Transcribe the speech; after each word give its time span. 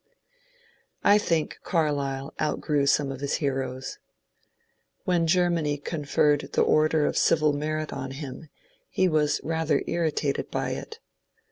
I 1.03 1.19
think 1.19 1.59
Carlyle 1.61 2.33
outgrew 2.41 2.87
some 2.87 3.11
of 3.11 3.19
his 3.21 3.35
heroes. 3.35 3.99
When 5.03 5.27
Ger 5.27 5.47
many 5.51 5.77
conferred 5.77 6.49
the 6.53 6.63
Order 6.63 7.05
of 7.05 7.15
Civil 7.15 7.53
Merit 7.53 7.93
on 7.93 8.09
him 8.09 8.49
he 8.89 9.07
was 9.07 9.39
rather 9.43 9.83
irritated 9.85 10.49
by 10.49 10.71
it. 10.71 10.99